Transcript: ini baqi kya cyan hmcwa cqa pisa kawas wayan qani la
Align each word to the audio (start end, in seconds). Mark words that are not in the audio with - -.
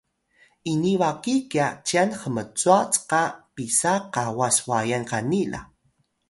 ini 0.73 0.93
baqi 1.01 1.35
kya 1.51 1.67
cyan 1.87 2.09
hmcwa 2.19 2.79
cqa 2.95 3.23
pisa 3.53 3.93
kawas 4.13 4.57
wayan 4.69 5.03
qani 5.11 5.41
la 5.51 5.61